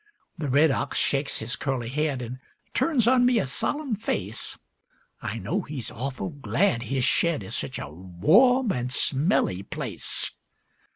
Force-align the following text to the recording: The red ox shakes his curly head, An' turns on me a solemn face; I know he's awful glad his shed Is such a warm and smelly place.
The 0.35 0.49
red 0.49 0.71
ox 0.71 0.97
shakes 0.97 1.37
his 1.37 1.55
curly 1.55 1.89
head, 1.89 2.23
An' 2.23 2.39
turns 2.73 3.07
on 3.07 3.23
me 3.23 3.37
a 3.37 3.45
solemn 3.45 3.95
face; 3.95 4.57
I 5.21 5.37
know 5.37 5.61
he's 5.61 5.91
awful 5.91 6.29
glad 6.31 6.81
his 6.81 7.03
shed 7.03 7.43
Is 7.43 7.55
such 7.55 7.77
a 7.77 7.87
warm 7.87 8.71
and 8.71 8.91
smelly 8.91 9.61
place. 9.61 10.31